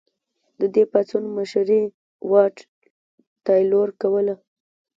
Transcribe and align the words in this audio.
د 0.59 0.61
دې 0.73 0.83
پاڅون 0.91 1.23
مشري 1.37 1.81
واټ 2.31 2.55
تایلور 3.45 3.89
کوله. 4.01 4.35